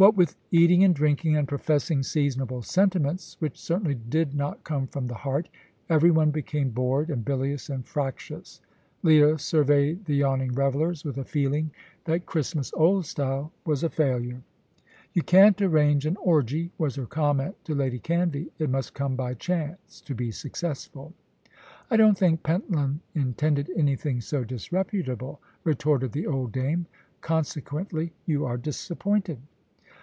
[0.00, 5.06] What with eating and drinking, and professing seasonable sentiments which certainly did not come from
[5.08, 5.50] the heart,
[5.90, 8.62] everyone became bored and bilious and fractious.
[9.02, 11.70] Leah surveyed the yawning revellers with a feeling
[12.06, 14.40] that Christmas, old style, was a failure.
[15.12, 19.34] "You can't arrange an orgy," was her comment to Lady Canvey, "it must come by
[19.34, 21.12] chance, to be successful."
[21.90, 26.86] "I don't think Pentland intended anything so disreputable," retorted the old dame,
[27.20, 29.38] "consequently you are disappointed."